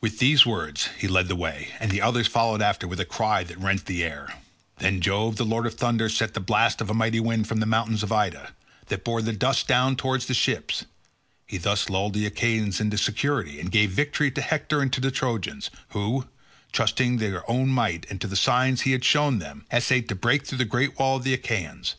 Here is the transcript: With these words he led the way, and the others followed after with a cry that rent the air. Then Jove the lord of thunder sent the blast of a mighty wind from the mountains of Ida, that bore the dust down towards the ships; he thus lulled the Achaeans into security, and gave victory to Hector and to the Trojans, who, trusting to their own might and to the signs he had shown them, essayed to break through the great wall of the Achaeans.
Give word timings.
With 0.00 0.18
these 0.18 0.44
words 0.44 0.88
he 0.98 1.06
led 1.06 1.28
the 1.28 1.36
way, 1.36 1.68
and 1.78 1.92
the 1.92 2.00
others 2.02 2.26
followed 2.26 2.60
after 2.60 2.88
with 2.88 2.98
a 2.98 3.04
cry 3.04 3.44
that 3.44 3.56
rent 3.56 3.86
the 3.86 4.02
air. 4.02 4.34
Then 4.78 5.00
Jove 5.00 5.36
the 5.36 5.44
lord 5.44 5.64
of 5.64 5.74
thunder 5.76 6.08
sent 6.08 6.34
the 6.34 6.40
blast 6.40 6.80
of 6.80 6.90
a 6.90 6.92
mighty 6.92 7.20
wind 7.20 7.46
from 7.46 7.60
the 7.60 7.66
mountains 7.66 8.02
of 8.02 8.10
Ida, 8.10 8.52
that 8.86 9.04
bore 9.04 9.22
the 9.22 9.32
dust 9.32 9.68
down 9.68 9.94
towards 9.94 10.26
the 10.26 10.34
ships; 10.34 10.86
he 11.46 11.56
thus 11.56 11.88
lulled 11.88 12.14
the 12.14 12.26
Achaeans 12.26 12.80
into 12.80 12.98
security, 12.98 13.60
and 13.60 13.70
gave 13.70 13.92
victory 13.92 14.32
to 14.32 14.40
Hector 14.40 14.82
and 14.82 14.92
to 14.92 15.00
the 15.00 15.12
Trojans, 15.12 15.70
who, 15.90 16.26
trusting 16.72 17.18
to 17.20 17.30
their 17.30 17.48
own 17.48 17.68
might 17.68 18.06
and 18.10 18.20
to 18.22 18.26
the 18.26 18.34
signs 18.34 18.80
he 18.80 18.90
had 18.90 19.04
shown 19.04 19.38
them, 19.38 19.66
essayed 19.72 20.08
to 20.08 20.16
break 20.16 20.44
through 20.44 20.58
the 20.58 20.64
great 20.64 20.98
wall 20.98 21.18
of 21.18 21.22
the 21.22 21.32
Achaeans. 21.34 21.94